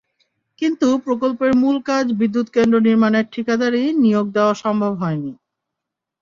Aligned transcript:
কিন্তু 0.61 0.87
প্রকল্পের 1.05 1.51
মূল 1.55 1.77
কাজ 1.89 2.05
বিদ্যুৎকেন্দ্র 2.19 2.75
নির্মাণের 2.87 3.25
ঠিকাদারই 3.33 3.85
নিয়োগ 4.03 4.25
দেওয়া 4.35 4.53
সম্ভব 4.63 4.93
হয়নি। 4.95 5.31